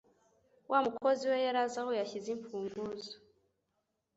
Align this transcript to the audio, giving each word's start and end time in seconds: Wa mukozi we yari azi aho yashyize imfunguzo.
Wa 0.71 0.79
mukozi 0.85 1.23
we 1.31 1.37
yari 1.45 1.59
azi 1.65 1.77
aho 1.81 1.91
yashyize 1.99 2.29
imfunguzo. 2.35 3.13